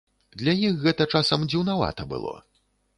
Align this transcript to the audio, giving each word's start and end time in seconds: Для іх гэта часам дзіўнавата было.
Для 0.41 0.55
іх 0.69 0.79
гэта 0.87 1.07
часам 1.19 1.47
дзіўнавата 1.55 2.11
было. 2.15 2.37